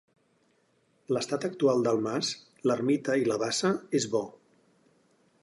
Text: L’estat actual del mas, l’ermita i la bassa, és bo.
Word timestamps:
L’estat 1.15 1.45
actual 1.49 1.85
del 1.87 2.01
mas, 2.07 2.31
l’ermita 2.71 3.19
i 3.25 3.29
la 3.33 3.39
bassa, 3.45 3.73
és 4.01 4.09
bo. 4.17 4.25